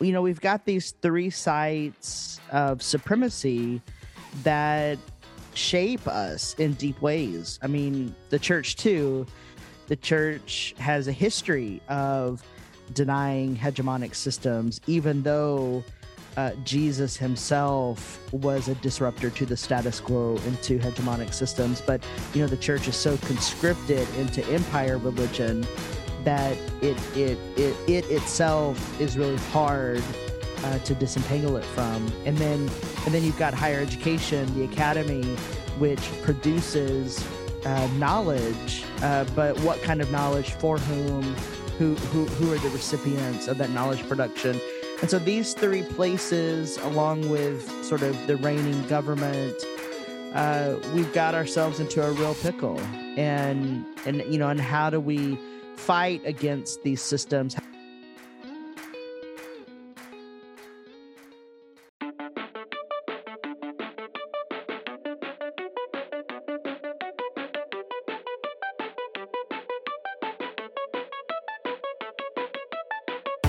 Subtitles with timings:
[0.00, 3.80] you know, we've got these three sites of supremacy
[4.42, 4.98] that
[5.54, 7.58] shape us in deep ways.
[7.62, 9.26] I mean, the church, too,
[9.88, 12.42] the church has a history of
[12.94, 15.84] denying hegemonic systems, even though
[16.36, 21.82] uh, Jesus himself was a disruptor to the status quo into hegemonic systems.
[21.82, 22.02] But,
[22.32, 25.66] you know, the church is so conscripted into empire religion
[26.24, 30.02] that it it it, it itself is really hard
[30.64, 32.10] uh, to disentangle it from.
[32.24, 32.70] And then
[33.04, 35.24] and then you've got higher education, the academy,
[35.78, 37.24] which produces
[37.64, 41.34] uh, knowledge, uh, but what kind of knowledge for whom?
[41.78, 44.60] Who, who, who are the recipients of that knowledge production?
[45.00, 49.54] And so these three places, along with sort of the reigning government,
[50.34, 52.78] uh, we've got ourselves into a real pickle.
[53.16, 55.38] And and you know, and how do we
[55.76, 57.56] fight against these systems?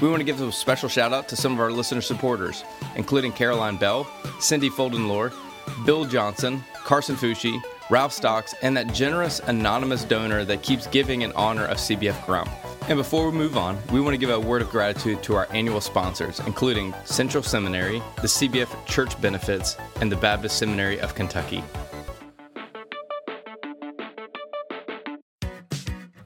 [0.00, 2.64] We want to give a special shout out to some of our listener supporters,
[2.96, 4.06] including Caroline Bell,
[4.38, 5.32] Cindy Foldenlore,
[5.84, 11.32] Bill Johnson, Carson Fushi, Ralph Stocks, and that generous anonymous donor that keeps giving in
[11.32, 12.48] honor of CBF Grump.
[12.88, 15.46] And before we move on, we want to give a word of gratitude to our
[15.52, 21.62] annual sponsors, including Central Seminary, the CBF Church Benefits, and the Baptist Seminary of Kentucky.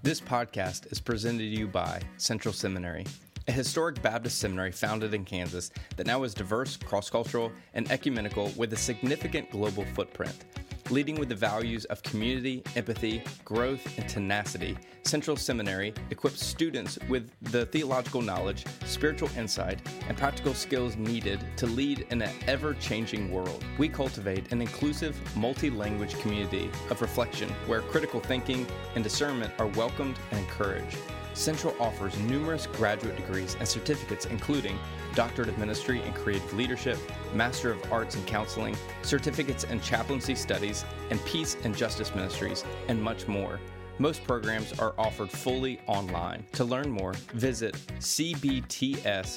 [0.02, 3.06] This podcast is presented to you by Central Seminary
[3.46, 8.50] a historic Baptist seminary founded in Kansas that now is diverse, cross cultural, and ecumenical
[8.56, 10.44] with a significant global footprint.
[10.90, 17.30] Leading with the values of community, empathy, growth, and tenacity, Central Seminary equips students with
[17.40, 23.32] the theological knowledge, spiritual insight, and practical skills needed to lead in an ever changing
[23.32, 23.64] world.
[23.78, 29.68] We cultivate an inclusive, multi language community of reflection where critical thinking and discernment are
[29.68, 30.98] welcomed and encouraged.
[31.34, 34.78] Central offers numerous graduate degrees and certificates, including
[35.14, 36.98] Doctorate of Ministry and Creative Leadership,
[37.34, 43.02] Master of Arts in Counseling, certificates in chaplaincy studies, and peace and justice ministries, and
[43.02, 43.60] much more.
[43.98, 46.44] Most programs are offered fully online.
[46.52, 49.34] To learn more, visit cbts.edu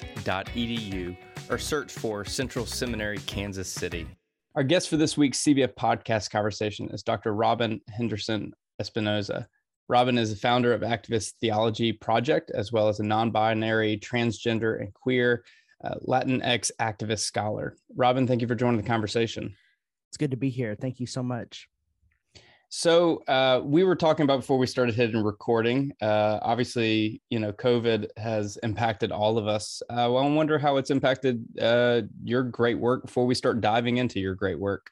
[1.49, 4.07] or search for Central Seminary, Kansas City.
[4.55, 7.35] Our guest for this week's CBF podcast conversation is Dr.
[7.35, 9.45] Robyn Henderson Espinoza.
[9.89, 14.81] Robyn is the founder of Activist Theology Project, as well as a non binary, transgender,
[14.81, 15.43] and queer
[15.83, 17.77] uh, Latinx activist scholar.
[17.95, 19.55] Robyn, thank you for joining the conversation.
[20.09, 20.75] It's good to be here.
[20.75, 21.69] Thank you so much.
[22.69, 25.93] So uh, we were talking about before we started hitting recording.
[26.01, 29.81] Uh, obviously, you know, COVID has impacted all of us.
[29.89, 33.97] Uh, well, I wonder how it's impacted uh, your great work before we start diving
[33.97, 34.89] into your great work.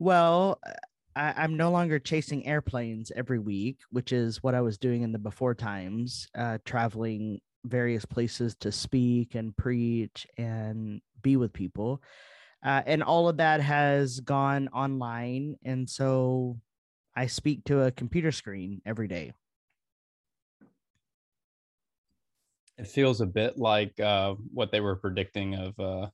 [0.00, 0.58] Well,
[1.14, 5.12] I, am no longer chasing airplanes every week, which is what I was doing in
[5.12, 12.02] the before times, uh, traveling various places to speak and preach and be with people.
[12.64, 15.56] Uh, and all of that has gone online.
[15.64, 16.58] And so
[17.14, 19.32] I speak to a computer screen every day.
[22.78, 26.08] It feels a bit like uh, what they were predicting of uh,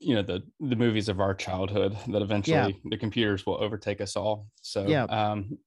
[0.00, 2.90] you know the the movies of our childhood that eventually yeah.
[2.90, 4.46] the computers will overtake us all.
[4.62, 5.04] So yeah.
[5.04, 5.58] um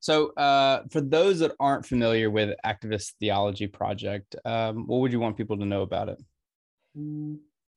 [0.00, 5.20] so uh for those that aren't familiar with activist theology project um what would you
[5.20, 6.22] want people to know about it?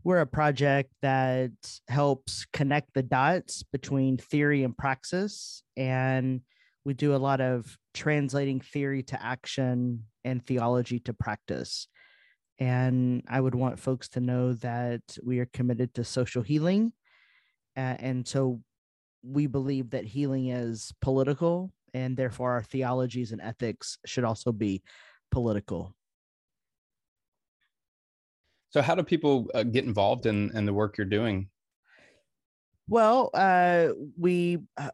[0.03, 1.51] We're a project that
[1.89, 6.41] helps connect the dots between theory and praxis and
[6.85, 11.87] we do a lot of translating theory to action and theology to practice
[12.59, 16.91] and I would want folks to know that we are committed to social healing.
[17.77, 18.61] Uh, and so
[19.23, 24.83] we believe that healing is political, and therefore our theologies and ethics should also be
[25.31, 25.95] political.
[28.71, 31.49] So, how do people uh, get involved in, in the work you're doing?
[32.87, 34.91] Well, uh, we uh,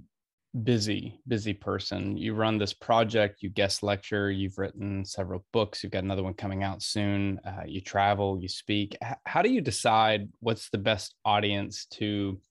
[0.64, 2.18] busy, busy person.
[2.18, 6.34] You run this project, you guest lecture, you've written several books, you've got another one
[6.34, 7.40] coming out soon.
[7.46, 8.98] Uh, you travel, you speak.
[9.04, 12.42] H- how do you decide what's the best audience to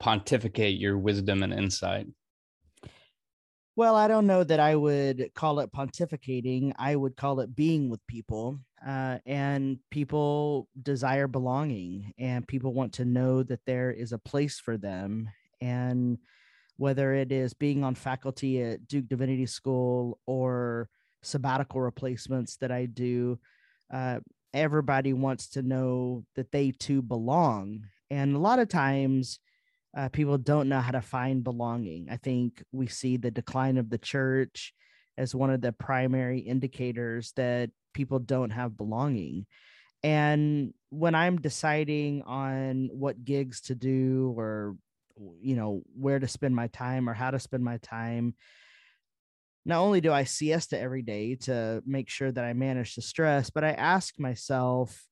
[0.00, 2.06] pontificate your wisdom and insight?
[3.74, 6.74] Well, I don't know that I would call it pontificating.
[6.76, 8.60] I would call it being with people.
[8.86, 14.60] Uh, and people desire belonging, and people want to know that there is a place
[14.60, 15.28] for them.
[15.60, 16.18] And
[16.76, 20.88] whether it is being on faculty at Duke Divinity School or
[21.22, 23.40] sabbatical replacements that I do,
[23.92, 24.20] uh,
[24.54, 27.84] everybody wants to know that they too belong.
[28.10, 29.40] And a lot of times,
[29.96, 32.08] uh, people don't know how to find belonging.
[32.10, 34.72] I think we see the decline of the church
[35.18, 39.46] as one of the primary indicators that people don't have belonging.
[40.04, 44.76] And when I'm deciding on what gigs to do or,
[45.42, 48.34] you know, where to spend my time or how to spend my time,
[49.66, 53.50] not only do I siesta every day to make sure that I manage the stress,
[53.50, 55.04] but I ask myself,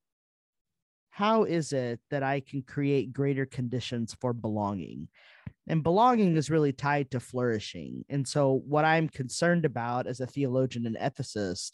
[1.10, 5.08] how is it that I can create greater conditions for belonging?
[5.68, 8.04] And belonging is really tied to flourishing.
[8.08, 11.72] And so, what I'm concerned about as a theologian and ethicist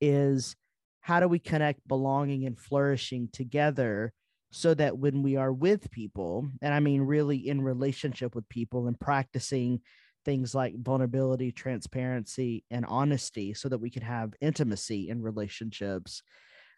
[0.00, 0.54] is
[1.00, 4.12] how do we connect belonging and flourishing together
[4.52, 8.86] so that when we are with people, and I mean really in relationship with people
[8.86, 9.80] and practicing
[10.24, 16.22] things like vulnerability, transparency, and honesty, so that we can have intimacy in relationships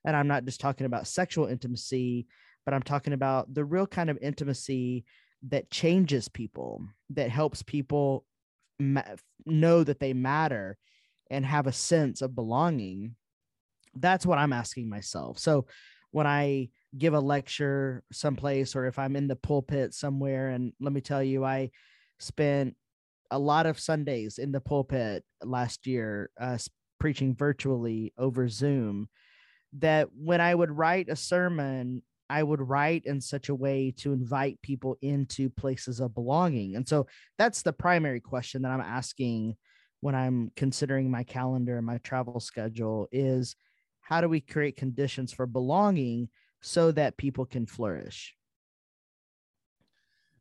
[0.05, 2.27] and I'm not just talking about sexual intimacy,
[2.65, 5.05] but I'm talking about the real kind of intimacy
[5.49, 8.25] that changes people, that helps people
[8.79, 9.03] ma-
[9.47, 10.79] know that they matter
[11.31, 13.15] and have a sense of belonging.
[13.95, 15.39] That's what I'm asking myself.
[15.39, 15.67] So
[16.11, 20.93] when I give a lecture someplace or if I'm in the pulpit somewhere, and let
[20.93, 21.71] me tell you, I
[22.19, 22.77] spent
[23.31, 26.59] a lot of Sundays in the pulpit last year, uh,
[27.01, 29.09] preaching virtually over Zoom
[29.79, 34.13] that when I would write a sermon, I would write in such a way to
[34.13, 36.77] invite people into places of belonging.
[36.77, 37.07] And so
[37.39, 39.57] that's the primary question that I'm asking
[40.01, 43.57] when I'm considering my calendar and my travel schedule is
[44.01, 46.29] how do we create conditions for belonging
[46.61, 48.35] so that people can flourish?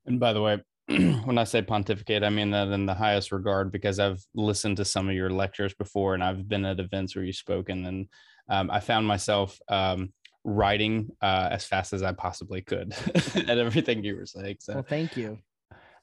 [0.06, 3.72] And by the way, when I say pontificate, I mean that in the highest regard
[3.72, 7.24] because I've listened to some of your lectures before and I've been at events where
[7.24, 8.08] you've spoken and
[8.50, 10.12] um, I found myself um,
[10.44, 12.94] writing uh, as fast as I possibly could
[13.36, 14.58] at everything you were saying.
[14.60, 15.40] So, well, thank you.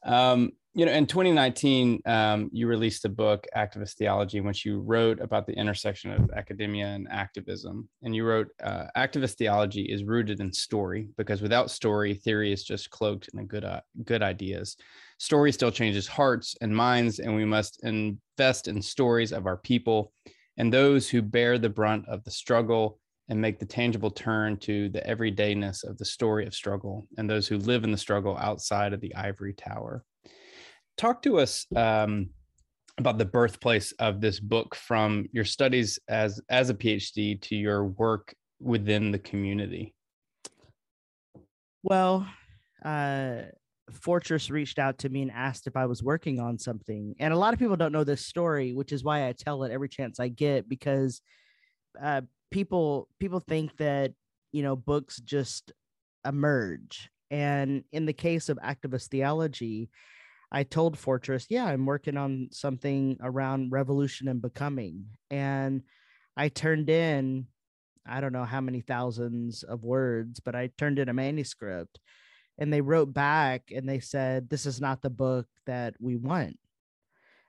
[0.05, 4.79] Um, you know, in 2019, um, you released a book, Activist Theology, in which you
[4.79, 7.89] wrote about the intersection of academia and activism.
[8.03, 12.63] And you wrote, uh, Activist theology is rooted in story because without story, theory is
[12.63, 14.77] just cloaked in a good, uh, good ideas.
[15.19, 20.13] Story still changes hearts and minds, and we must invest in stories of our people
[20.57, 23.00] and those who bear the brunt of the struggle
[23.31, 27.47] and make the tangible turn to the everydayness of the story of struggle and those
[27.47, 30.05] who live in the struggle outside of the ivory tower.
[30.99, 32.31] Talk to us um,
[32.99, 37.85] about the birthplace of this book from your studies as as a PhD to your
[37.85, 39.95] work within the community.
[41.85, 42.27] Well,
[42.85, 43.43] uh,
[43.93, 47.15] Fortress reached out to me and asked if I was working on something.
[47.19, 49.73] And a lot of people don't know this story, which is why I tell it
[49.73, 51.23] every chance I get because
[52.01, 54.13] uh, people people think that
[54.53, 55.73] you know books just
[56.27, 59.91] emerge And in the case of activist theology,
[60.53, 65.07] I told Fortress, yeah, I'm working on something around revolution and becoming.
[65.31, 65.83] And
[66.37, 67.47] I turned in,
[68.07, 72.01] I don't know how many thousands of words, but I turned in a manuscript
[72.59, 76.59] and they wrote back and they said, this is not the book that we want.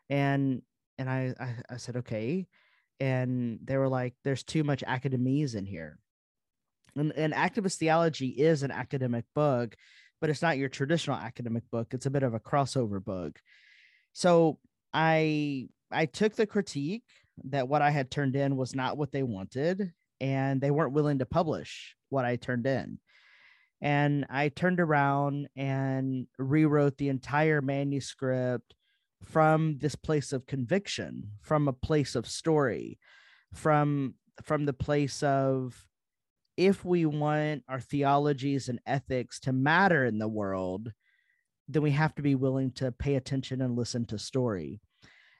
[0.09, 0.61] And,
[0.99, 2.47] and I, I, I said, okay.
[3.01, 5.97] And they were like, there's too much academies in here.
[6.95, 9.75] And, and activist theology is an academic book
[10.21, 11.93] but it's not your traditional academic book.
[11.93, 13.39] It's a bit of a crossover book.
[14.13, 14.59] So
[14.93, 17.03] I I took the critique
[17.45, 19.91] that what I had turned in was not what they wanted,
[20.21, 22.99] and they weren't willing to publish what I turned in.
[23.81, 28.75] And I turned around and rewrote the entire manuscript
[29.23, 32.99] from this place of conviction, from a place of story,
[33.53, 35.85] from from the place of
[36.57, 40.91] if we want our theologies and ethics to matter in the world,
[41.67, 44.79] then we have to be willing to pay attention and listen to story.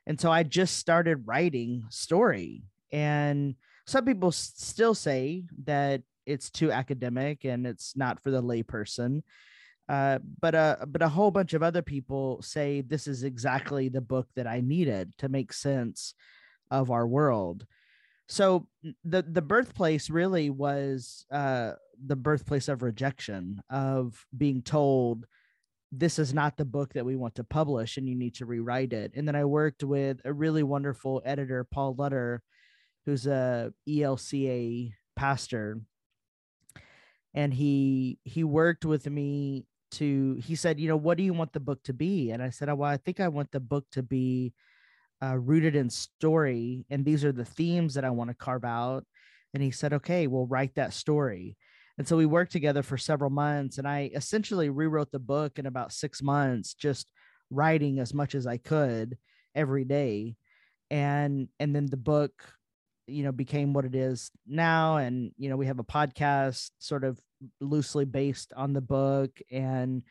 [0.07, 2.63] And so I just started writing story.
[2.91, 9.23] And some people still say that it's too academic and it's not for the layperson.
[9.89, 14.01] Uh, but uh, but a whole bunch of other people say this is exactly the
[14.01, 16.13] book that I needed to make sense
[16.69, 17.65] of our world.
[18.27, 18.67] So
[19.03, 21.73] the the birthplace really was uh
[22.03, 25.27] the birthplace of rejection of being told
[25.91, 28.93] this is not the book that we want to publish and you need to rewrite
[28.93, 29.11] it.
[29.15, 32.41] And then i worked with a really wonderful editor paul lutter
[33.05, 35.81] who's a elca pastor.
[37.33, 41.53] And he he worked with me to he said you know what do you want
[41.53, 42.31] the book to be?
[42.31, 44.53] And i said oh, well i think i want the book to be
[45.24, 49.05] uh, rooted in story and these are the themes that i want to carve out.
[49.53, 51.57] And he said okay we'll write that story.
[51.98, 55.65] And so we worked together for several months and i essentially rewrote the book in
[55.65, 57.12] about six months just
[57.50, 59.17] writing as much as i could
[59.55, 60.36] every day.
[60.89, 62.33] And and then the book
[63.12, 67.03] you know became what it is now and you know we have a podcast sort
[67.03, 67.20] of
[67.60, 70.03] loosely based on the book and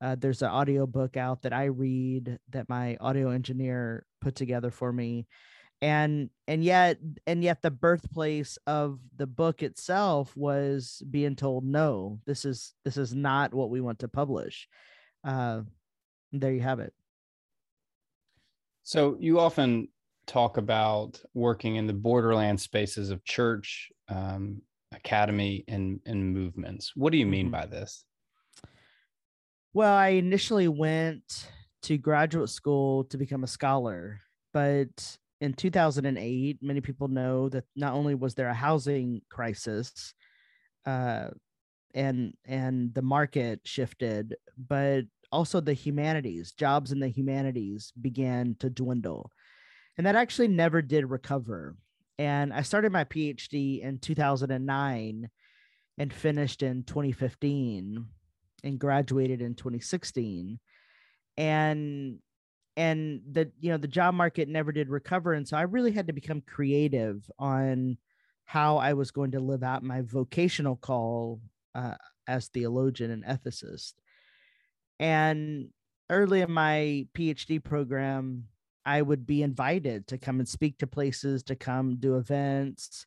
[0.00, 4.70] uh, there's an audio book out that I read that my audio engineer put together
[4.70, 5.26] for me,
[5.82, 12.20] and and yet and yet the birthplace of the book itself was being told no,
[12.26, 14.68] this is this is not what we want to publish.
[15.24, 15.62] Uh,
[16.32, 16.92] there you have it.
[18.84, 19.88] So you often
[20.28, 24.62] talk about working in the borderland spaces of church, um,
[24.94, 26.92] academy, and and movements.
[26.94, 27.52] What do you mean mm-hmm.
[27.52, 28.04] by this?
[29.74, 31.48] Well, I initially went
[31.82, 34.20] to graduate school to become a scholar,
[34.52, 40.14] but in 2008, many people know that not only was there a housing crisis,
[40.86, 41.28] uh,
[41.94, 48.70] and and the market shifted, but also the humanities, jobs in the humanities began to
[48.70, 49.30] dwindle,
[49.98, 51.76] and that actually never did recover.
[52.18, 55.28] And I started my PhD in 2009
[55.98, 58.06] and finished in 2015
[58.64, 60.58] and graduated in 2016
[61.36, 62.18] and
[62.76, 65.32] and the you know the job market never did recover.
[65.32, 67.98] And so i really had to become creative on
[68.44, 71.40] how i was going to live out my vocational call
[71.74, 71.94] uh,
[72.26, 73.94] as theologian and ethicist.
[74.98, 75.68] And
[76.10, 78.44] early in my phd program
[78.88, 83.06] i would be invited to come and speak to places to come do events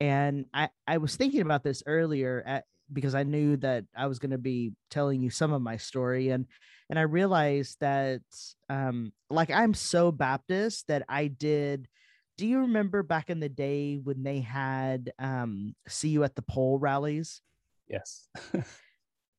[0.00, 4.18] and i i was thinking about this earlier at, because I knew that I was
[4.18, 6.46] going to be telling you some of my story and
[6.88, 8.22] and I realized that
[8.68, 11.88] um like I'm so Baptist that I did
[12.38, 16.42] do you remember back in the day when they had um see you at the
[16.42, 17.40] poll rallies?
[17.88, 18.28] Yes.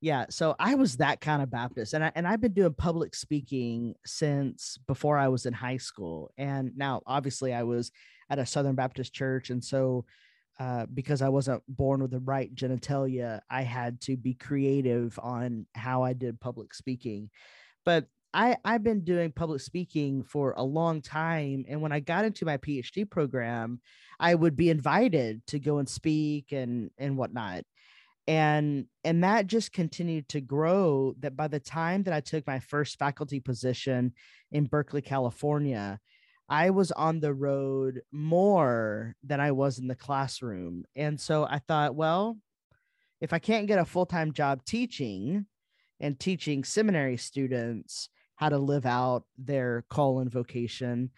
[0.07, 3.13] yeah, so I was that kind of Baptist and I and I've been doing public
[3.13, 7.91] speaking since before I was in high school and now obviously I was
[8.29, 10.05] at a Southern Baptist church and so
[10.61, 15.65] uh, because I wasn't born with the right genitalia, I had to be creative on
[15.75, 17.29] how I did public speaking.
[17.83, 21.65] But I, I've been doing public speaking for a long time.
[21.67, 23.81] And when I got into my PhD program,
[24.21, 27.65] I would be invited to go and speak and, and whatnot.
[28.27, 32.59] And and that just continued to grow that by the time that I took my
[32.59, 34.13] first faculty position
[34.51, 35.99] in Berkeley, California,
[36.49, 40.83] I was on the road more than I was in the classroom.
[40.95, 42.37] And so I thought, well,
[43.19, 45.45] if I can't get a full time job teaching
[45.99, 51.11] and teaching seminary students how to live out their call and vocation,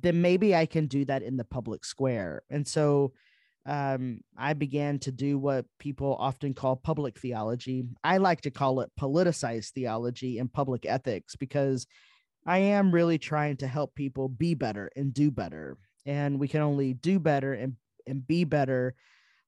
[0.00, 2.42] then maybe I can do that in the public square.
[2.50, 3.12] And so
[3.66, 7.84] um, I began to do what people often call public theology.
[8.02, 11.86] I like to call it politicized theology and public ethics because
[12.46, 15.78] I am really trying to help people be better and do better.
[16.04, 18.94] And we can only do better and, and be better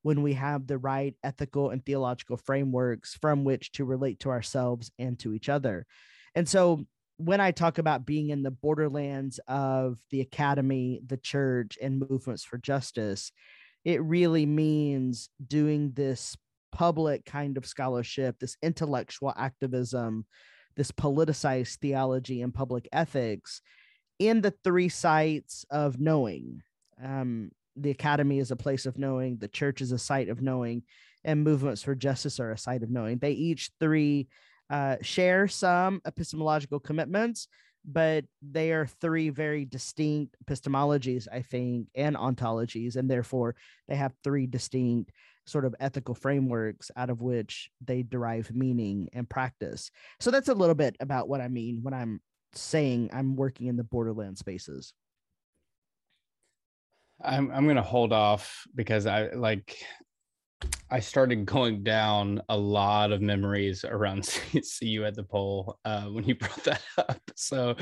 [0.01, 4.91] when we have the right ethical and theological frameworks from which to relate to ourselves
[4.97, 5.85] and to each other.
[6.33, 6.85] And so
[7.17, 12.43] when I talk about being in the borderlands of the academy, the church, and movements
[12.43, 13.31] for justice,
[13.87, 16.35] it really means doing this
[16.73, 20.25] public kind of scholarship, this intellectual activism,
[20.75, 23.61] this politicized theology and public ethics
[24.19, 26.61] in the three sites of knowing.
[27.01, 30.83] Um, the academy is a place of knowing, the church is a site of knowing,
[31.23, 33.19] and movements for justice are a site of knowing.
[33.19, 34.27] They each three
[34.69, 37.47] uh, share some epistemological commitments,
[37.87, 43.55] but they are three very distinct epistemologies, I think, and ontologies, and therefore
[43.87, 45.11] they have three distinct
[45.45, 49.89] sort of ethical frameworks out of which they derive meaning and practice.
[50.19, 52.19] So that's a little bit about what I mean when I'm
[52.53, 54.93] saying I'm working in the borderland spaces.
[57.23, 59.75] I'm I'm gonna hold off because I like
[60.89, 64.25] I started going down a lot of memories around
[64.63, 67.19] see you at the pole uh, when you brought that up.
[67.35, 67.75] So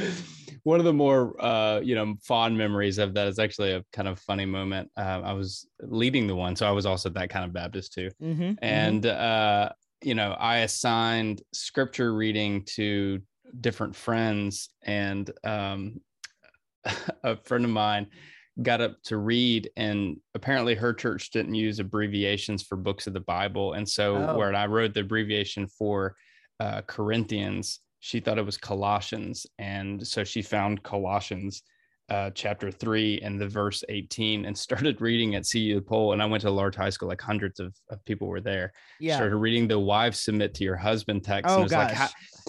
[0.63, 4.07] one of the more uh, you know fond memories of that is actually a kind
[4.07, 4.89] of funny moment.
[4.97, 8.09] Uh, I was leading the one, so I was also that kind of Baptist too,
[8.21, 10.07] mm-hmm, and mm-hmm.
[10.07, 13.21] you know I assigned scripture reading to
[13.61, 16.01] different friends, and um,
[17.23, 18.07] a friend of mine
[18.61, 23.19] got up to read and apparently her church didn't use abbreviations for books of the
[23.19, 24.37] bible and so oh.
[24.37, 26.15] where i wrote the abbreviation for
[26.61, 31.63] uh, corinthians she thought it was colossians and so she found colossians
[32.09, 36.13] uh, chapter 3 and the verse 18 and started reading at CU Pole.
[36.13, 38.71] And I went to a large high school, like hundreds of, of people were there.
[38.99, 39.15] Yeah.
[39.15, 41.49] Started reading the wives submit to your husband text.
[41.49, 41.89] Oh, and it was gosh.
[41.89, 42.07] like, how,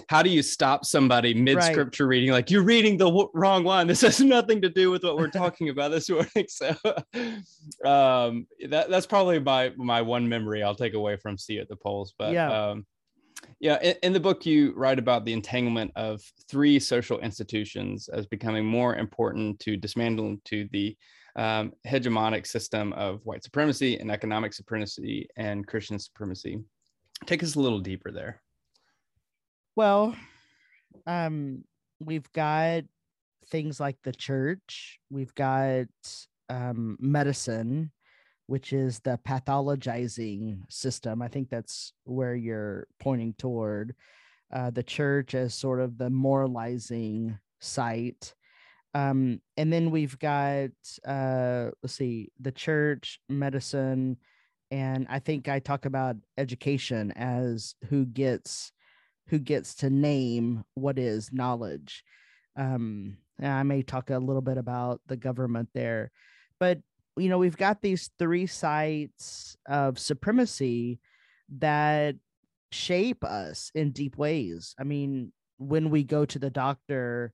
[0.09, 2.09] how do you stop somebody mid scripture right.
[2.09, 2.31] reading?
[2.31, 3.87] Like, you're reading the w- wrong one.
[3.97, 6.27] This has nothing to do with what we're talking about this morning.
[6.49, 6.75] So
[7.85, 11.75] um, that, that's probably my, my one memory I'll take away from CU at the
[11.75, 12.13] polls.
[12.17, 12.69] But yeah.
[12.69, 12.85] Um,
[13.59, 18.27] yeah, in, in, the book, you write about the entanglement of three social institutions as
[18.27, 20.95] becoming more important to dismantle to the
[21.35, 26.59] um, hegemonic system of white supremacy and economic supremacy and Christian supremacy.
[27.25, 28.41] Take us a little deeper there.
[29.75, 30.15] Well,
[31.05, 31.63] um,
[31.99, 32.83] we've got
[33.49, 35.87] things like the church, we've got
[36.49, 37.91] um, medicine,
[38.47, 41.21] which is the pathologizing system.
[41.21, 43.95] I think that's where you're pointing toward
[44.53, 48.33] uh, the church as sort of the moralizing site.
[48.93, 50.69] Um, and then we've got,
[51.05, 54.17] uh, let's see, the church, medicine,
[54.71, 58.71] and I think I talk about education as who gets
[59.27, 62.03] who gets to name what is knowledge.
[62.55, 66.11] Um, I may talk a little bit about the government there,
[66.59, 66.79] but
[67.17, 70.99] you know, we've got these three sites of supremacy
[71.59, 72.15] that
[72.71, 74.75] shape us in deep ways.
[74.79, 77.33] I mean, when we go to the doctor,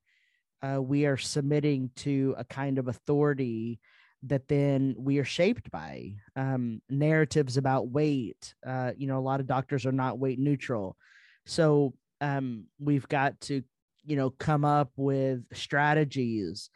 [0.61, 3.79] uh, we are submitting to a kind of authority
[4.23, 8.55] that then we are shaped by um, narratives about weight.
[8.65, 10.95] Uh, you know, a lot of doctors are not weight neutral.
[11.45, 13.63] So um, we've got to,
[14.05, 16.69] you know, come up with strategies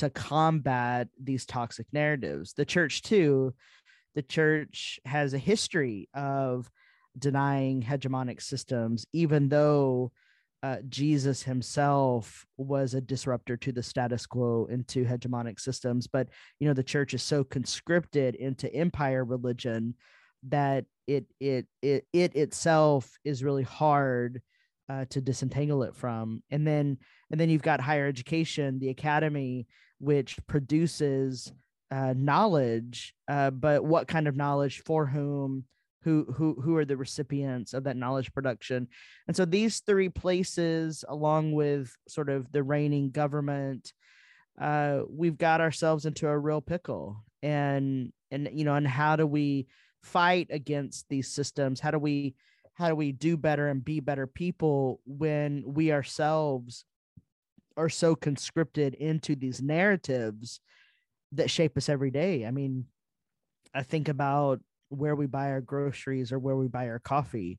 [0.00, 2.52] to combat these toxic narratives.
[2.54, 3.54] The church, too,
[4.14, 6.70] the church has a history of
[7.18, 10.12] denying hegemonic systems, even though
[10.62, 16.06] uh, Jesus himself was a disruptor to the status quo into hegemonic systems.
[16.06, 19.94] But you know, the church is so conscripted into empire religion
[20.48, 24.42] that it it it it itself is really hard
[24.90, 26.42] uh, to disentangle it from.
[26.50, 26.98] And then
[27.30, 29.66] and then you've got higher education, the academy,
[30.00, 31.52] which produces
[31.90, 35.64] uh, knowledge, uh, but what kind of knowledge for whom?
[36.04, 38.88] Who who who are the recipients of that knowledge production?
[39.28, 43.92] And so these three places, along with sort of the reigning government,
[44.58, 47.22] uh, we've got ourselves into a real pickle.
[47.42, 49.66] And and you know, and how do we
[50.02, 51.80] fight against these systems?
[51.80, 52.34] How do we
[52.72, 56.86] how do we do better and be better people when we ourselves
[57.80, 60.60] are so conscripted into these narratives
[61.32, 62.46] that shape us every day.
[62.46, 62.84] I mean,
[63.74, 67.58] I think about where we buy our groceries or where we buy our coffee.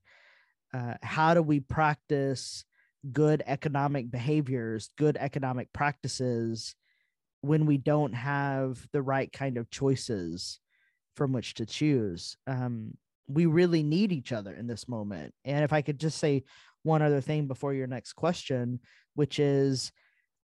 [0.74, 2.66] Uh, how do we practice
[3.12, 6.76] good economic behaviors, good economic practices
[7.42, 10.60] when we don't have the right kind of choices
[11.16, 12.38] from which to choose.
[12.46, 12.96] Um,
[13.28, 15.34] we really need each other in this moment.
[15.46, 16.44] And if I could just say
[16.84, 18.80] one other thing before your next question,
[19.16, 19.92] which is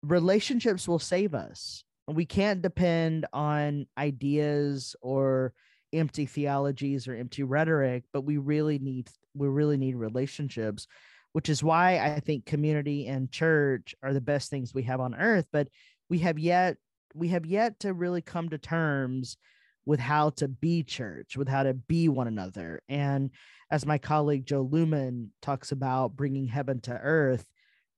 [0.01, 1.83] relationships will save us.
[2.07, 5.53] We can't depend on ideas or
[5.93, 10.87] empty theologies or empty rhetoric, but we really need we really need relationships,
[11.33, 15.15] which is why I think community and church are the best things we have on
[15.15, 15.67] earth, but
[16.09, 16.77] we have yet
[17.13, 19.37] we have yet to really come to terms
[19.85, 22.81] with how to be church, with how to be one another.
[22.89, 23.31] And
[23.71, 27.45] as my colleague Joe Lumen talks about bringing heaven to earth,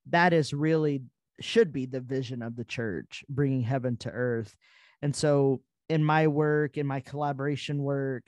[0.10, 1.02] that is really
[1.42, 4.56] should be the vision of the church, bringing heaven to earth.
[5.02, 8.24] And so in my work, in my collaboration work,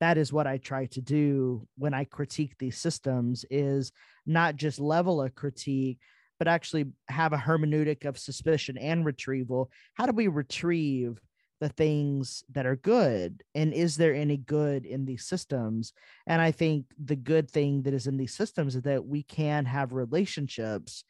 [0.00, 3.92] that is what I try to do when I critique these systems is
[4.26, 5.98] not just level a critique,
[6.38, 9.70] but actually have a hermeneutic of suspicion and retrieval.
[9.94, 11.18] How do we retrieve
[11.60, 15.94] the things that are good and is there any good in these systems
[16.26, 19.64] and i think the good thing that is in these systems is that we can
[19.64, 21.04] have relationships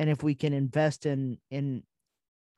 [0.00, 1.84] and if we can invest in in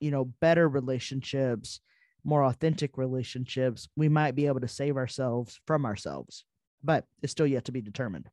[0.01, 1.81] you know better relationships
[2.25, 6.45] more authentic relationships we might be able to save ourselves from ourselves
[6.83, 8.29] but it's still yet to be determined.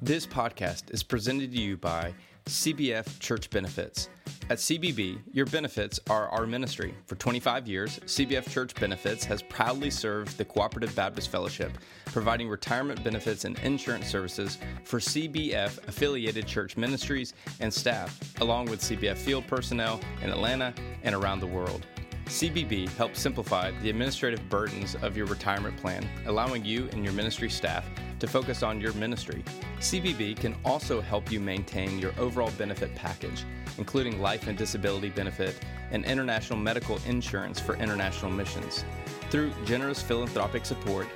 [0.00, 2.12] This podcast is presented to you by
[2.46, 4.08] CBF Church Benefits.
[4.50, 6.94] At CBB, your benefits are our ministry.
[7.06, 11.72] For 25 years, CBF Church Benefits has proudly served the Cooperative Baptist Fellowship,
[12.06, 18.80] providing retirement benefits and insurance services for CBF affiliated church ministries and staff, along with
[18.80, 21.86] CBF field personnel in Atlanta and around the world.
[22.26, 27.50] CBB helps simplify the administrative burdens of your retirement plan, allowing you and your ministry
[27.50, 27.84] staff
[28.20, 29.44] to focus on your ministry.
[29.80, 33.44] CBB can also help you maintain your overall benefit package,
[33.78, 35.58] including life and disability benefit
[35.90, 38.84] and international medical insurance for international missions.
[39.30, 41.08] Through generous philanthropic support,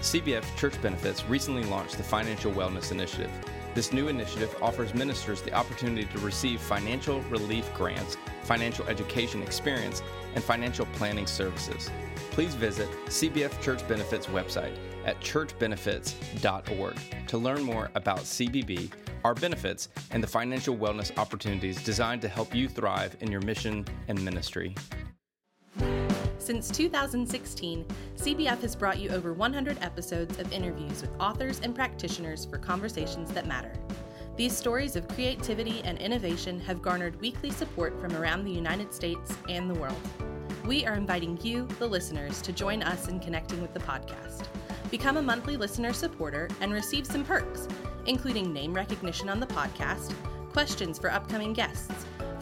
[0.00, 3.30] CBF Church Benefits recently launched the Financial Wellness Initiative.
[3.74, 10.02] This new initiative offers ministers the opportunity to receive financial relief grants, financial education experience,
[10.34, 11.90] and financial planning services.
[12.30, 18.90] Please visit CBF Church Benefits website at churchbenefits.org to learn more about CBB,
[19.24, 23.84] our benefits, and the financial wellness opportunities designed to help you thrive in your mission
[24.08, 24.74] and ministry.
[26.48, 27.84] Since 2016,
[28.16, 33.30] CBF has brought you over 100 episodes of interviews with authors and practitioners for conversations
[33.32, 33.70] that matter.
[34.34, 39.34] These stories of creativity and innovation have garnered weekly support from around the United States
[39.50, 40.00] and the world.
[40.64, 44.46] We are inviting you, the listeners, to join us in connecting with the podcast.
[44.90, 47.68] Become a monthly listener supporter and receive some perks,
[48.06, 50.14] including name recognition on the podcast,
[50.54, 52.06] questions for upcoming guests,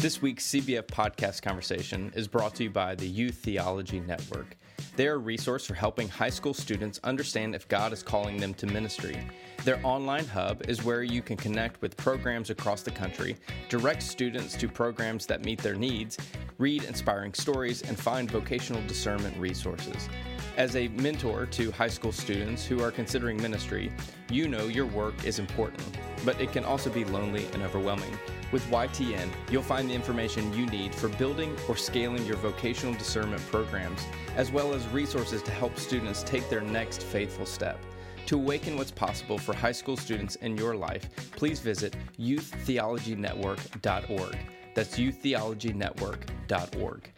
[0.00, 4.56] This week's CBF podcast conversation is brought to you by the Youth Theology Network.
[4.96, 8.66] They're a resource for helping high school students understand if God is calling them to
[8.66, 9.18] ministry.
[9.62, 13.36] Their online hub is where you can connect with programs across the country,
[13.68, 16.16] direct students to programs that meet their needs,
[16.56, 20.08] read inspiring stories, and find vocational discernment resources.
[20.56, 23.92] As a mentor to high school students who are considering ministry,
[24.30, 25.84] you know your work is important,
[26.24, 28.18] but it can also be lonely and overwhelming.
[28.52, 33.40] With YTN, you'll find the information you need for building or scaling your vocational discernment
[33.46, 34.04] programs,
[34.36, 37.78] as well as resources to help students take their next faithful step.
[38.26, 44.38] To awaken what's possible for high school students in your life, please visit youththeologynetwork.org.
[44.74, 47.12] That's youththeologynetwork.org.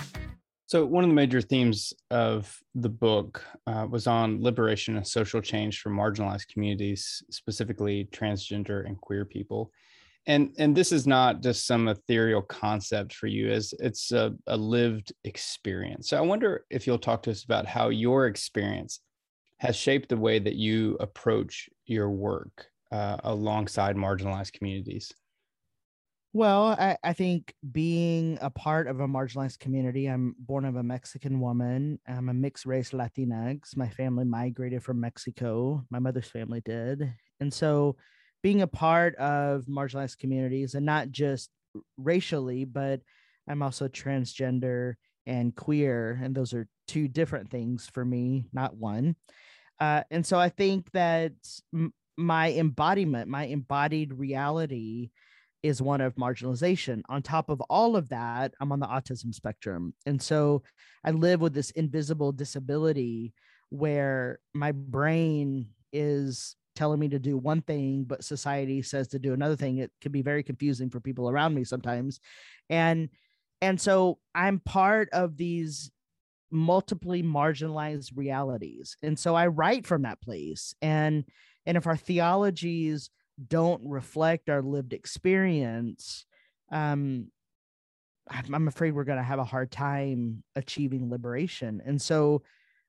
[0.66, 5.42] So, one of the major themes of the book uh, was on liberation and social
[5.42, 9.70] change for marginalized communities, specifically transgender and queer people.
[10.26, 14.56] And, and this is not just some ethereal concept for you, as it's a, a
[14.56, 16.08] lived experience.
[16.10, 19.00] So, I wonder if you'll talk to us about how your experience
[19.58, 25.12] has shaped the way that you approach your work uh, alongside marginalized communities.
[26.34, 30.82] Well, I, I think being a part of a marginalized community, I'm born of a
[30.82, 31.98] Mexican woman.
[32.08, 33.76] I'm a mixed race Latinx.
[33.76, 35.84] My family migrated from Mexico.
[35.90, 37.12] My mother's family did.
[37.40, 37.96] And so
[38.42, 41.50] being a part of marginalized communities and not just
[41.96, 43.00] racially, but
[43.48, 44.94] I'm also transgender
[45.26, 46.20] and queer.
[46.22, 49.16] And those are two different things for me, not one.
[49.80, 51.32] Uh, and so I think that
[51.74, 55.10] m- my embodiment, my embodied reality
[55.62, 57.02] is one of marginalization.
[57.08, 59.94] On top of all of that, I'm on the autism spectrum.
[60.06, 60.62] And so
[61.04, 63.32] I live with this invisible disability
[63.70, 69.32] where my brain is telling me to do one thing, but society says to do
[69.32, 69.78] another thing.
[69.78, 72.20] It can be very confusing for people around me sometimes.
[72.70, 73.08] And
[73.60, 75.90] and so I'm part of these
[76.50, 78.96] multiply marginalized realities.
[79.02, 80.74] And so I write from that place.
[80.82, 81.24] And
[81.66, 83.10] and if our theologies
[83.48, 86.26] don't reflect our lived experience,
[86.70, 87.28] um,
[88.28, 91.82] I'm afraid we're going to have a hard time achieving liberation.
[91.84, 92.42] And so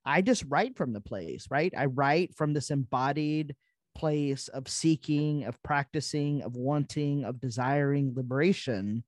[0.05, 1.73] I just write from the place, right?
[1.77, 3.55] I write from this embodied
[3.95, 9.03] place of seeking, of practicing, of wanting, of desiring liberation.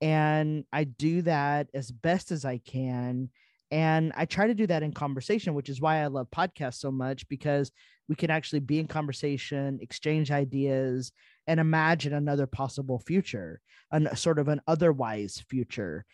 [0.00, 3.30] And I do that as best as I can.
[3.70, 6.90] And I try to do that in conversation, which is why I love podcasts so
[6.90, 7.70] much because
[8.08, 11.12] we can actually be in conversation, exchange ideas,
[11.46, 16.06] and imagine another possible future, a sort of an otherwise future.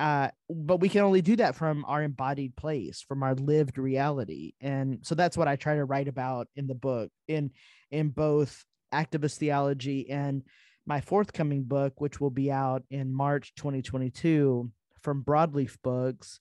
[0.00, 4.54] Uh, but we can only do that from our embodied place, from our lived reality.
[4.60, 7.50] And so that's what I try to write about in the book, in
[7.90, 10.42] in both activist theology and
[10.86, 14.70] my forthcoming book, which will be out in March 2022
[15.02, 16.40] from Broadleaf Books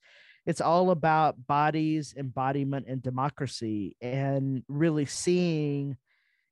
[0.49, 5.95] it's all about bodies, embodiment, and democracy, and really seeing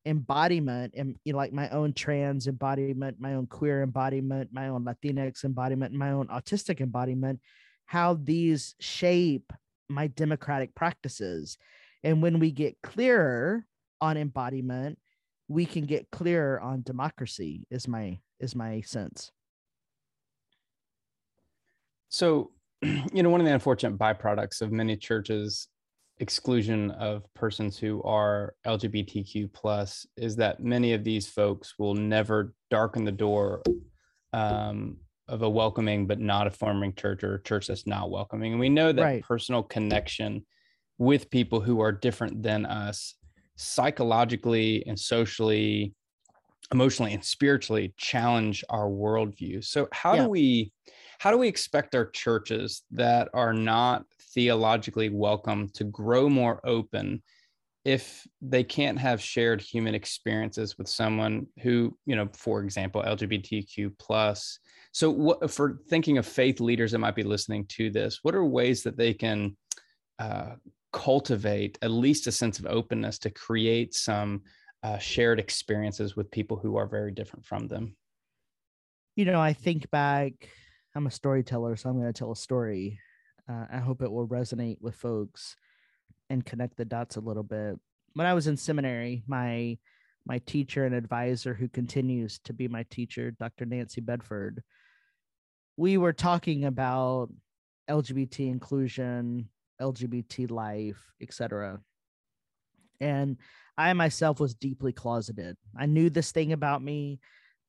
[0.07, 4.85] embodiment and you know, like my own trans embodiment, my own queer embodiment, my own
[4.85, 7.39] Latinx embodiment, my own autistic embodiment,
[7.85, 9.51] how these shape
[9.89, 11.57] my democratic practices.
[12.03, 13.65] And when we get clearer
[14.01, 14.97] on embodiment,
[15.47, 19.31] we can get clearer on democracy is my is my sense.
[22.09, 25.67] So you know, one of the unfortunate byproducts of many churches
[26.19, 32.53] exclusion of persons who are LGBTQ plus is that many of these folks will never
[32.71, 33.62] darken the door
[34.34, 38.53] um, of a welcoming but not affirming church or a church that's not welcoming.
[38.53, 39.23] And we know that right.
[39.23, 40.45] personal connection
[40.97, 43.15] with people who are different than us
[43.56, 45.93] psychologically and socially,
[46.71, 49.63] emotionally and spiritually challenge our worldview.
[49.63, 50.23] So how yeah.
[50.23, 50.71] do we
[51.19, 57.23] how do we expect our churches that are not theologically welcome to grow more open
[57.86, 63.91] if they can't have shared human experiences with someone who you know for example lgbtq
[63.97, 64.60] plus?
[64.91, 68.45] So what for thinking of faith leaders that might be listening to this what are
[68.45, 69.58] ways that they can
[70.19, 70.56] uh,
[70.93, 74.41] cultivate at least a sense of openness to create some
[74.84, 77.95] uh, shared experiences with people who are very different from them?
[79.15, 80.34] You know i think back
[80.97, 82.99] I'm a storyteller, so I'm going to tell a story.
[83.47, 85.55] Uh, I hope it will resonate with folks
[86.31, 87.75] and connect the dots a little bit.
[88.13, 89.77] When I was in seminary, my
[90.25, 93.65] my teacher and advisor, who continues to be my teacher, Dr.
[93.65, 94.63] Nancy Bedford,
[95.77, 97.29] we were talking about
[97.88, 101.79] LGBT inclusion, LGBT life, etc.
[102.99, 103.38] And
[103.77, 105.57] I myself was deeply closeted.
[105.79, 107.19] I knew this thing about me,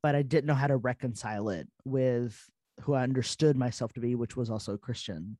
[0.02, 2.34] but I didn't know how to reconcile it with
[2.82, 5.38] who I understood myself to be, which was also a Christian.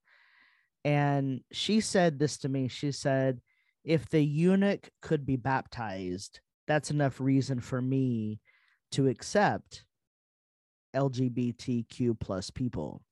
[0.85, 2.69] And she said this to me.
[2.69, 3.41] She said,
[3.85, 8.41] if the eunuch could be baptized, that's enough reason for me
[8.93, 9.85] to accept
[10.95, 13.03] LGBTQ plus people.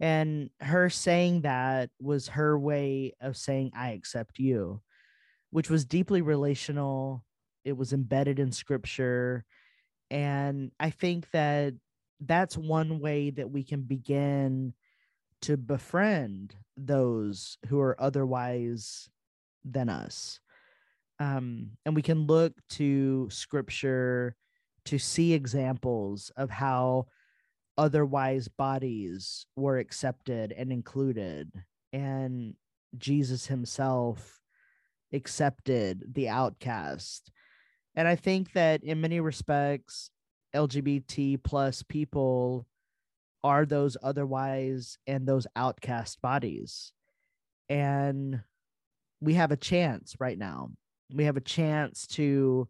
[0.00, 4.80] And her saying that was her way of saying, I accept you,
[5.50, 7.24] which was deeply relational.
[7.64, 9.44] It was embedded in scripture.
[10.10, 11.74] And I think that
[12.20, 14.74] that's one way that we can begin
[15.42, 19.08] to befriend those who are otherwise
[19.64, 20.40] than us.
[21.20, 24.36] Um, and we can look to scripture
[24.86, 27.06] to see examples of how
[27.76, 31.50] otherwise bodies were accepted and included.
[31.92, 32.54] And
[32.96, 34.40] Jesus himself
[35.12, 37.30] accepted the outcast.
[37.94, 40.10] And I think that in many respects,
[40.54, 42.66] LGBT plus people
[43.44, 46.92] are those otherwise and those outcast bodies.
[47.68, 48.42] And
[49.20, 50.70] we have a chance right now.
[51.12, 52.68] We have a chance to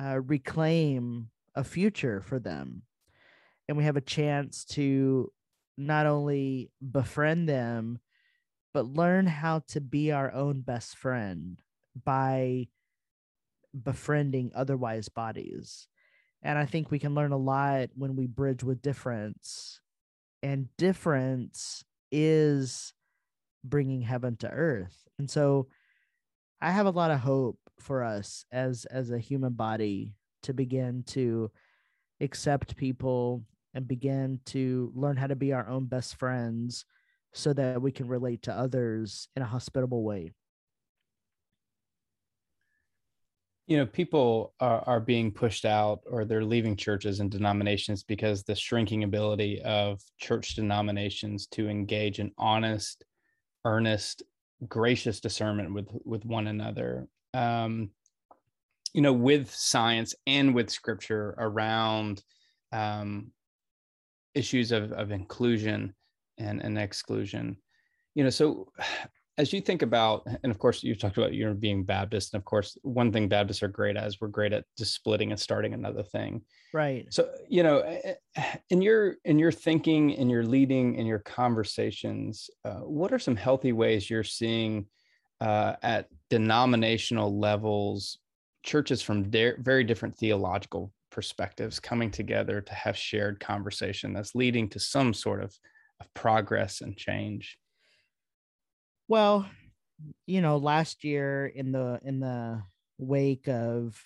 [0.00, 2.82] uh, reclaim a future for them.
[3.68, 5.32] And we have a chance to
[5.76, 7.98] not only befriend them,
[8.72, 11.58] but learn how to be our own best friend
[12.04, 12.68] by
[13.82, 15.88] befriending otherwise bodies.
[16.46, 19.80] And I think we can learn a lot when we bridge with difference.
[20.44, 22.94] And difference is
[23.64, 25.08] bringing heaven to earth.
[25.18, 25.66] And so
[26.60, 31.02] I have a lot of hope for us as as a human body to begin
[31.08, 31.50] to
[32.20, 33.42] accept people
[33.74, 36.84] and begin to learn how to be our own best friends
[37.34, 40.30] so that we can relate to others in a hospitable way.
[43.66, 48.44] You know, people are, are being pushed out or they're leaving churches and denominations because
[48.44, 53.04] the shrinking ability of church denominations to engage in honest,
[53.64, 54.22] earnest,
[54.68, 57.08] gracious discernment with with one another.
[57.34, 57.90] Um,
[58.94, 62.22] you know, with science and with scripture around
[62.72, 63.30] um,
[64.34, 65.94] issues of, of inclusion
[66.38, 67.56] and, and exclusion.
[68.14, 68.68] You know, so
[69.38, 72.40] as you think about, and of course, you talked about you know being Baptist, and
[72.40, 75.40] of course, one thing Baptists are great at is we're great at just splitting and
[75.40, 76.42] starting another thing.
[76.72, 77.06] Right.
[77.10, 81.18] So you know, eh, eh, in your in your thinking, in your leading, in your
[81.18, 84.86] conversations, uh, what are some healthy ways you're seeing
[85.40, 88.18] uh, at denominational levels,
[88.62, 94.68] churches from de- very different theological perspectives coming together to have shared conversation that's leading
[94.68, 95.54] to some sort of,
[96.00, 97.58] of progress and change?
[99.08, 99.48] Well,
[100.26, 102.62] you know, last year in the in the
[102.98, 104.00] wake of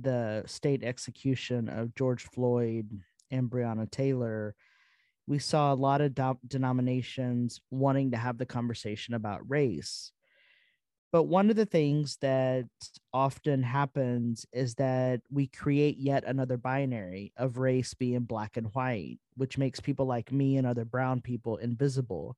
[0.00, 2.90] the state execution of George Floyd
[3.30, 4.54] and Breonna Taylor,
[5.26, 10.12] we saw a lot of do- denominations wanting to have the conversation about race.
[11.12, 12.66] But one of the things that
[13.12, 19.18] often happens is that we create yet another binary of race being black and white,
[19.36, 22.36] which makes people like me and other brown people invisible.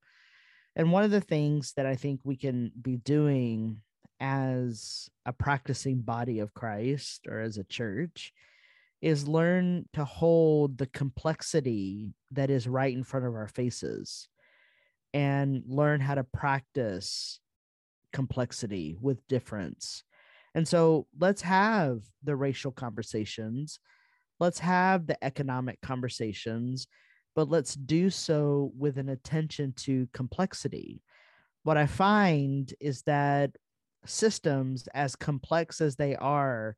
[0.75, 3.81] And one of the things that I think we can be doing
[4.19, 8.33] as a practicing body of Christ or as a church
[9.01, 14.27] is learn to hold the complexity that is right in front of our faces
[15.13, 17.39] and learn how to practice
[18.13, 20.03] complexity with difference.
[20.55, 23.79] And so let's have the racial conversations,
[24.39, 26.87] let's have the economic conversations,
[27.35, 31.01] but let's do so with an attention to complexity.
[31.63, 33.51] What I find is that
[34.05, 36.75] systems, as complex as they are,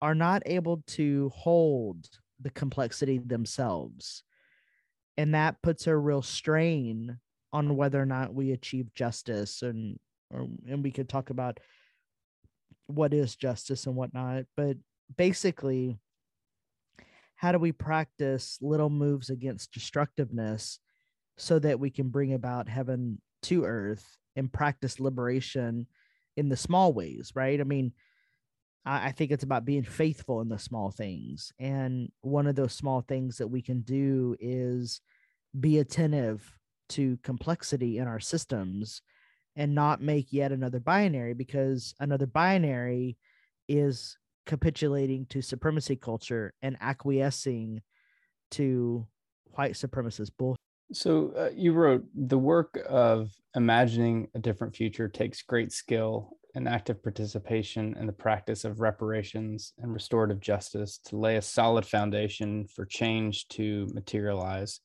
[0.00, 2.08] are not able to hold
[2.40, 4.24] the complexity themselves.
[5.16, 7.18] And that puts a real strain
[7.52, 9.98] on whether or not we achieve justice and
[10.30, 11.60] or, and we could talk about
[12.86, 14.76] what is justice and whatnot but
[15.16, 15.98] basically
[17.42, 20.78] how do we practice little moves against destructiveness
[21.36, 25.88] so that we can bring about heaven to earth and practice liberation
[26.36, 27.60] in the small ways right?
[27.60, 27.92] I mean
[28.84, 31.52] I, I think it's about being faithful in the small things.
[31.58, 35.00] And one of those small things that we can do is
[35.58, 36.48] be attentive
[36.90, 39.02] to complexity in our systems
[39.56, 43.18] and not make yet another binary because another binary
[43.68, 47.82] is capitulating to supremacy culture and acquiescing
[48.52, 49.06] to
[49.52, 50.56] white supremacist bull.
[50.92, 56.68] So uh, you wrote the work of imagining a different future takes great skill and
[56.68, 62.66] active participation in the practice of reparations and restorative justice to lay a solid foundation
[62.66, 64.80] for change to materialize.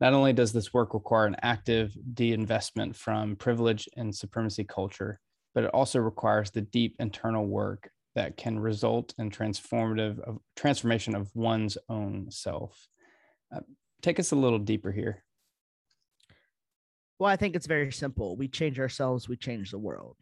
[0.00, 5.20] Not only does this work require an active de-investment from privilege and supremacy culture,
[5.54, 11.14] but it also requires the deep internal work that can result in transformative of, transformation
[11.14, 12.88] of one's own self.
[13.54, 13.60] Uh,
[14.02, 15.22] take us a little deeper here.
[17.18, 18.36] Well, I think it's very simple.
[18.36, 20.16] We change ourselves, we change the world.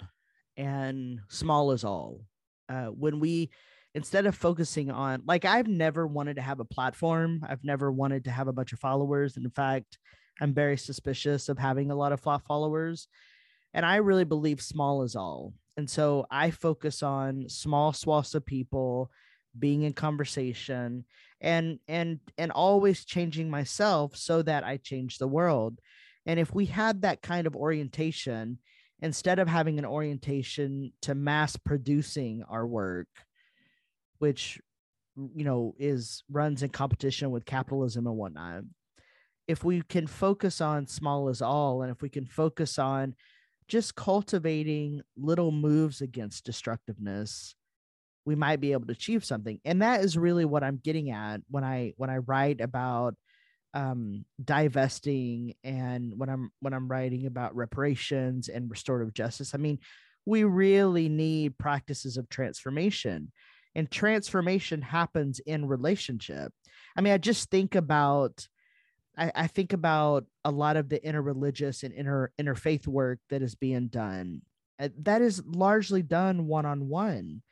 [0.56, 2.20] And small is all.
[2.68, 3.50] Uh, when we
[3.94, 7.44] instead of focusing on like I've never wanted to have a platform.
[7.48, 9.36] I've never wanted to have a bunch of followers.
[9.36, 9.98] And in fact,
[10.40, 13.08] I'm very suspicious of having a lot of followers.
[13.74, 15.52] And I really believe small is all.
[15.78, 19.12] And so I focus on small swaths of people
[19.56, 21.04] being in conversation
[21.40, 25.78] and and and always changing myself so that I change the world.
[26.26, 28.58] And if we had that kind of orientation,
[29.00, 33.06] instead of having an orientation to mass producing our work,
[34.18, 34.60] which
[35.14, 38.64] you know is runs in competition with capitalism and whatnot
[39.48, 43.14] if we can focus on small is all and if we can focus on
[43.68, 47.54] just cultivating little moves against destructiveness
[48.24, 51.40] we might be able to achieve something and that is really what i'm getting at
[51.50, 53.14] when i when i write about
[53.74, 59.78] um divesting and when i'm when i'm writing about reparations and restorative justice i mean
[60.26, 63.32] we really need practices of transformation
[63.74, 66.52] and transformation happens in relationship.
[66.96, 68.46] I mean i just think about
[69.18, 73.54] I, I think about a lot of the interreligious and inter interfaith work that is
[73.54, 74.42] being done
[74.80, 77.42] uh, that is largely done one on one.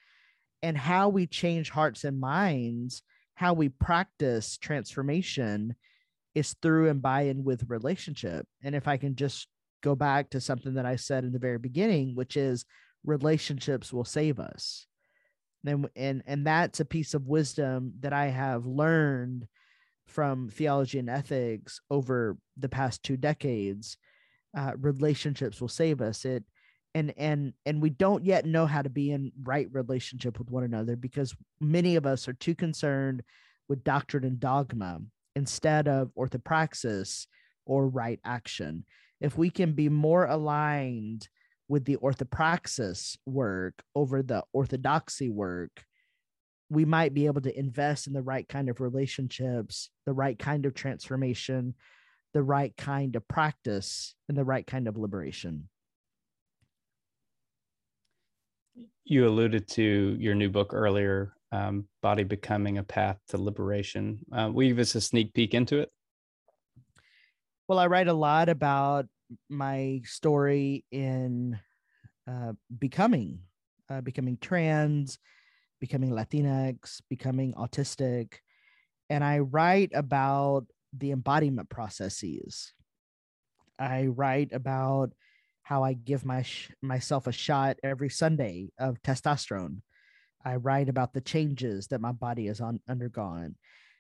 [0.63, 3.03] And how we change hearts and minds,
[3.35, 5.77] how we practice transformation
[6.35, 8.47] is through and by and with relationship.
[8.63, 9.49] And if I can just
[9.83, 12.65] go back to something that I said in the very beginning, which is
[13.05, 14.87] relationships will save us.
[15.65, 19.47] And, and, and that's a piece of wisdom that I have learned
[20.07, 23.97] from theology and ethics over the past two decades.
[24.57, 26.25] Uh, relationships will save us.
[26.25, 26.45] It
[26.97, 30.65] and and and we don't yet know how to be in right relationship with one
[30.65, 33.23] another because many of us are too concerned
[33.69, 35.01] with doctrine and dogma
[35.35, 37.27] instead of orthopraxis
[37.67, 38.85] or right action
[39.21, 41.29] if we can be more aligned
[41.69, 45.85] with the orthopraxis work over the orthodoxy work
[46.69, 50.67] we might be able to invest in the right kind of relationships the right kind
[50.67, 51.75] of transformation
[52.35, 55.69] the right kind of practice and the right kind of liberation
[59.07, 64.19] you alluded to your new book earlier, um, Body Becoming a Path to Liberation.
[64.33, 65.91] Uh, will you give us a sneak peek into it?
[67.69, 69.07] Well, I write a lot about
[69.49, 71.59] my story in
[72.29, 73.41] uh, becoming,
[73.89, 75.19] uh, becoming trans,
[75.81, 78.35] becoming Latinx, becoming autistic.
[79.11, 82.73] And I write about the embodiment processes.
[83.79, 85.13] I write about
[85.63, 89.81] how I give my sh- myself a shot every Sunday of testosterone.
[90.45, 93.57] I write about the changes that my body has on, undergone.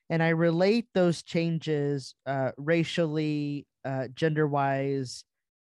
[0.08, 5.24] And I relate those changes uh, racially, uh, gender wise,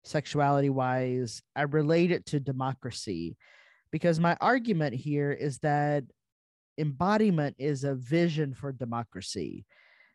[0.03, 1.41] sexuality wise.
[1.55, 3.37] I relate it to democracy
[3.91, 6.03] because my argument here is that
[6.77, 9.65] embodiment is a vision for democracy.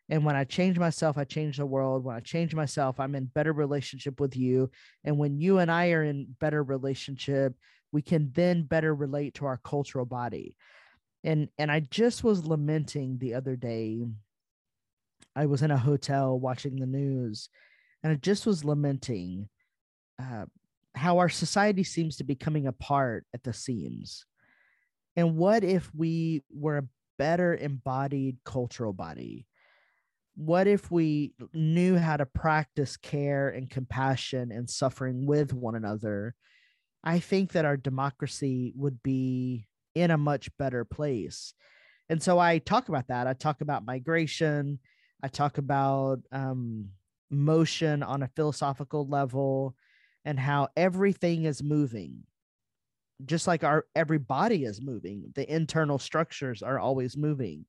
[0.08, 2.04] And when I change myself, I change the world.
[2.04, 4.70] When I change myself, I'm in better relationship with you.
[5.04, 7.54] And when you and I are in better relationship,
[7.92, 10.56] we can then better relate to our cultural body.
[11.22, 14.04] And and I just was lamenting the other day.
[15.36, 17.48] I was in a hotel watching the news,
[18.02, 19.48] and I just was lamenting
[20.18, 20.46] uh,
[20.94, 24.24] how our society seems to be coming apart at the seams.
[25.16, 26.88] And what if we were a
[27.18, 29.46] better embodied cultural body?
[30.40, 36.34] what if we knew how to practice care and compassion and suffering with one another?
[37.04, 41.52] I think that our democracy would be in a much better place.
[42.08, 43.26] And so I talk about that.
[43.26, 44.78] I talk about migration.
[45.22, 46.88] I talk about um,
[47.30, 49.76] motion on a philosophical level
[50.24, 52.22] and how everything is moving
[53.26, 57.66] just like our every body is moving the internal structures are always moving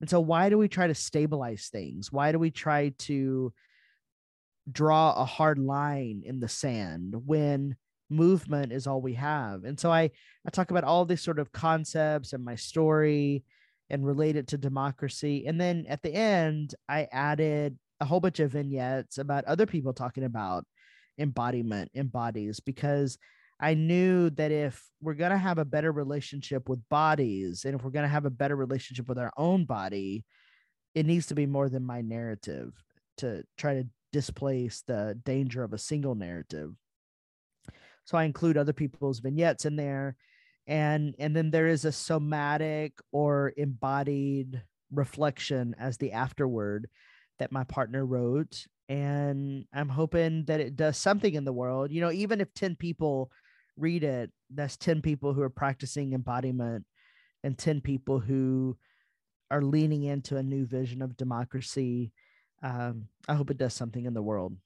[0.00, 2.10] and so, why do we try to stabilize things?
[2.10, 3.52] Why do we try to
[4.70, 7.76] draw a hard line in the sand when
[8.08, 9.64] movement is all we have?
[9.64, 10.10] And so, I,
[10.46, 13.44] I talk about all these sort of concepts and my story
[13.90, 15.46] and relate it to democracy.
[15.46, 19.92] And then at the end, I added a whole bunch of vignettes about other people
[19.92, 20.64] talking about
[21.20, 23.18] embodiment, embodies, because
[23.60, 27.84] I knew that if we're going to have a better relationship with bodies and if
[27.84, 30.24] we're going to have a better relationship with our own body,
[30.94, 32.72] it needs to be more than my narrative
[33.18, 36.72] to try to displace the danger of a single narrative.
[38.04, 40.16] So I include other people's vignettes in there
[40.66, 44.62] and and then there is a somatic or embodied
[44.92, 46.88] reflection as the afterword
[47.38, 52.00] that my partner wrote and i'm hoping that it does something in the world you
[52.02, 53.30] know even if 10 people
[53.80, 56.84] read it, that's 10 people who are practicing embodiment
[57.42, 58.76] and 10 people who
[59.50, 62.12] are leaning into a new vision of democracy.
[62.62, 64.56] Um, I hope it does something in the world.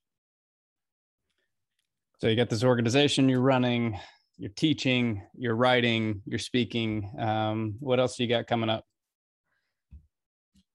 [2.19, 3.99] So you got this organization you're running,
[4.37, 7.11] you're teaching, you're writing, you're speaking.
[7.19, 8.85] Um, what else do you got coming up?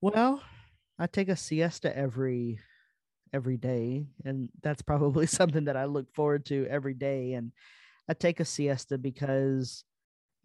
[0.01, 0.41] Well,
[0.97, 2.59] I take a siesta every
[3.33, 7.33] every day, and that's probably something that I look forward to every day.
[7.33, 7.51] And
[8.09, 9.83] I take a siesta because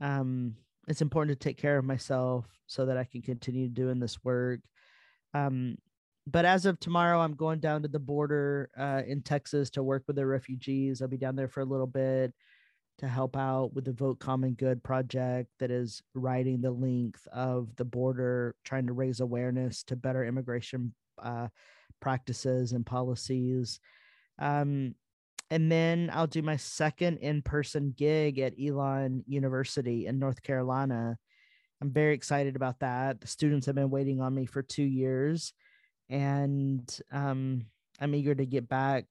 [0.00, 0.56] um,
[0.88, 4.60] it's important to take care of myself so that I can continue doing this work.
[5.32, 5.76] Um,
[6.26, 10.04] but as of tomorrow, I'm going down to the border uh, in Texas to work
[10.06, 11.02] with the refugees.
[11.02, 12.32] I'll be down there for a little bit
[12.98, 17.74] to help out with the Vote Common Good project that is riding the length of
[17.76, 21.48] the border, trying to raise awareness to better immigration uh,
[22.04, 23.80] practices and policies.
[24.38, 24.94] Um,
[25.50, 31.16] and then I'll do my second in-person gig at Elon University in North Carolina.
[31.80, 33.20] I'm very excited about that.
[33.20, 35.54] The students have been waiting on me for two years,
[36.10, 37.66] and um,
[38.00, 39.04] I'm eager to get back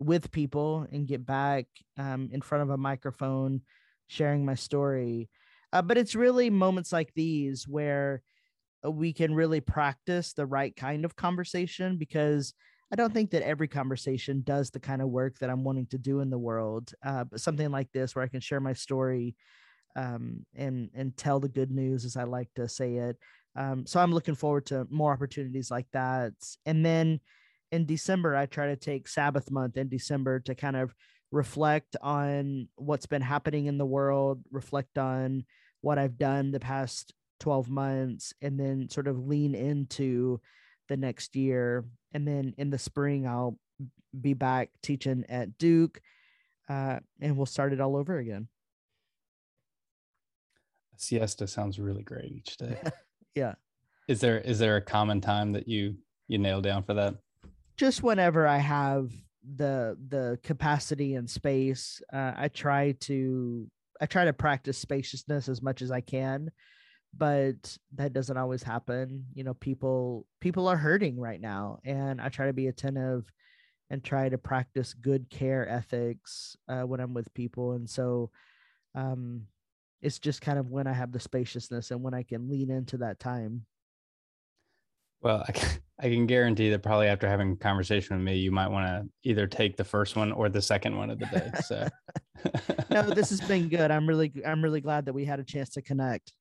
[0.00, 1.66] with people and get back
[1.96, 3.62] um, in front of a microphone,
[4.08, 5.30] sharing my story.
[5.72, 8.22] Uh, but it's really moments like these where
[8.90, 12.54] we can really practice the right kind of conversation because
[12.92, 15.98] I don't think that every conversation does the kind of work that I'm wanting to
[15.98, 16.92] do in the world.
[17.04, 19.34] Uh, but something like this, where I can share my story
[19.96, 23.16] um, and and tell the good news, as I like to say it.
[23.56, 26.32] Um, so I'm looking forward to more opportunities like that.
[26.66, 27.20] And then
[27.70, 30.94] in December, I try to take Sabbath month in December to kind of
[31.30, 35.44] reflect on what's been happening in the world, reflect on
[35.80, 40.40] what I've done the past 12 months, and then sort of lean into
[40.88, 41.84] the next year.
[42.12, 43.58] And then in the spring, I'll
[44.18, 46.00] be back teaching at Duke,
[46.68, 48.46] uh, and we'll start it all over again.
[50.96, 52.80] siesta sounds really great each day.
[53.34, 53.54] yeah.
[54.06, 55.96] Is there is there a common time that you
[56.28, 57.16] you nail down for that?
[57.76, 59.10] Just whenever I have
[59.56, 63.68] the the capacity and space, uh, I try to
[64.00, 66.52] I try to practice spaciousness as much as I can,
[67.16, 69.26] but that doesn't always happen.
[69.34, 73.30] You know, people people are hurting right now, and I try to be attentive
[73.90, 78.30] and try to practice good care ethics uh, when I'm with people, and so
[78.94, 79.42] um,
[80.00, 82.98] it's just kind of when I have the spaciousness and when I can lean into
[82.98, 83.66] that time.
[85.22, 88.50] Well, I can, I can guarantee that probably after having a conversation with me, you
[88.50, 91.50] might want to either take the first one or the second one of the day.
[91.64, 91.88] So,
[92.90, 93.92] no, this has been good.
[93.92, 96.32] I'm really, I'm really glad that we had a chance to connect.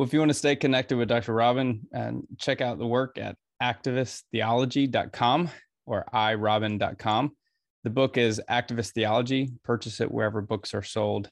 [0.00, 1.34] Well, if you want to stay connected with Dr.
[1.34, 5.50] Robyn, and check out the work at activisttheology.com
[5.84, 7.36] or irobin.com.
[7.84, 9.50] The book is Activist Theology.
[9.62, 11.28] Purchase it wherever books are sold.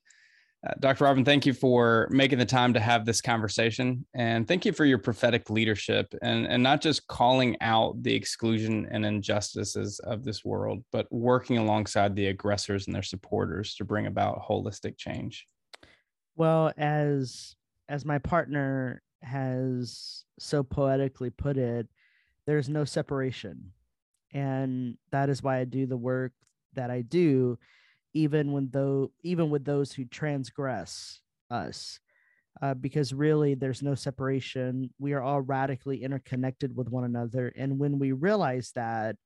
[0.66, 1.04] Uh, Dr.
[1.04, 4.04] Robyn, thank you for making the time to have this conversation.
[4.12, 8.86] And thank you for your prophetic leadership and, and not just calling out the exclusion
[8.90, 14.06] and injustices of this world, but working alongside the aggressors and their supporters to bring
[14.06, 15.46] about holistic change.
[16.36, 17.56] Well, as
[17.88, 21.86] as my partner has so poetically put it,
[22.46, 23.72] there's no separation.
[24.32, 26.32] And that is why I do the work
[26.74, 27.58] that I do
[28.14, 31.20] even when though even with those who transgress
[31.50, 32.00] us
[32.60, 34.90] uh, because really there's no separation.
[34.98, 37.52] We are all radically interconnected with one another.
[37.56, 39.16] And when we realize that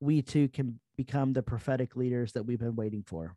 [0.00, 3.34] we too can become the prophetic leaders that we've been waiting for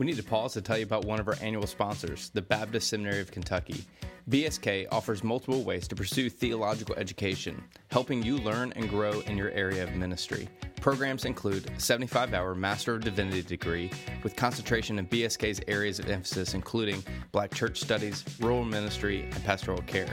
[0.00, 2.88] we need to pause to tell you about one of our annual sponsors, the Baptist
[2.88, 3.84] Seminary of Kentucky.
[4.30, 9.50] BSK offers multiple ways to pursue theological education, helping you learn and grow in your
[9.50, 10.48] area of ministry.
[10.80, 13.90] Programs include a 75 hour Master of Divinity degree
[14.22, 19.82] with concentration in BSK's areas of emphasis, including Black church studies, rural ministry, and pastoral
[19.82, 20.08] care.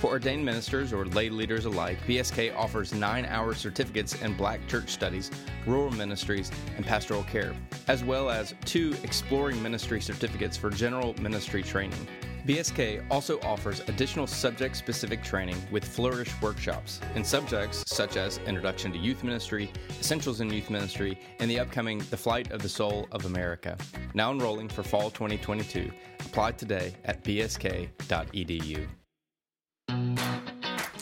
[0.00, 4.88] For ordained ministers or lay leaders alike, BSK offers nine hour certificates in Black church
[4.88, 5.30] studies,
[5.66, 7.54] rural ministries, and pastoral care,
[7.86, 12.08] as well as two exploring ministry certificates for general ministry training.
[12.46, 18.92] BSK also offers additional subject specific training with Flourish workshops in subjects such as Introduction
[18.92, 19.70] to Youth Ministry,
[20.00, 23.76] Essentials in Youth Ministry, and the upcoming The Flight of the Soul of America.
[24.14, 25.92] Now enrolling for fall 2022.
[26.20, 28.88] Apply today at bsk.edu.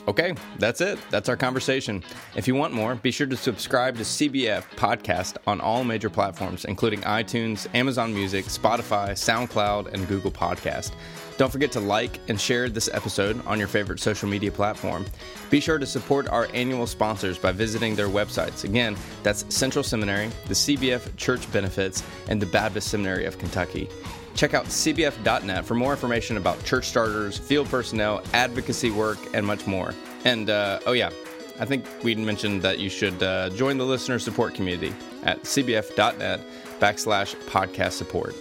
[0.09, 0.99] Okay, that's it.
[1.11, 2.03] That's our conversation.
[2.35, 6.65] If you want more, be sure to subscribe to CBF Podcast on all major platforms,
[6.65, 10.93] including iTunes, Amazon Music, Spotify, SoundCloud, and Google Podcast.
[11.37, 15.05] Don't forget to like and share this episode on your favorite social media platform.
[15.51, 18.65] Be sure to support our annual sponsors by visiting their websites.
[18.65, 23.91] Again, that's Central Seminary, the CBF Church Benefits, and the Baptist Seminary of Kentucky.
[24.39, 29.67] Check out cbf.net for more information about church starters, field personnel, advocacy work, and much
[29.67, 29.93] more.
[30.25, 31.11] And uh, oh, yeah,
[31.59, 36.41] I think we mentioned that you should uh, join the listener support community at cbf.net
[36.79, 38.37] backslash podcast support.